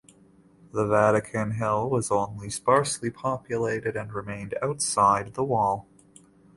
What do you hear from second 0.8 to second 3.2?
Vatican Hill was only sparsely